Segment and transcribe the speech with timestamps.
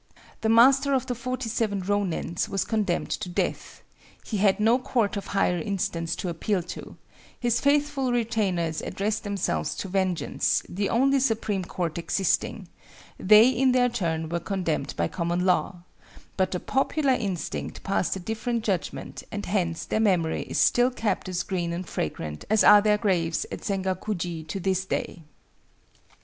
[0.41, 5.27] The master of the forty seven Ronins was condemned to death;—he had no court of
[5.27, 6.97] higher instance to appeal to;
[7.39, 12.67] his faithful retainers addressed themselves to Vengeance, the only Supreme Court existing;
[13.19, 18.63] they in their turn were condemned by common law,—but the popular instinct passed a different
[18.63, 22.97] judgment and hence their memory is still kept as green and fragrant as are their
[22.97, 25.21] graves at Sengakuji to this day.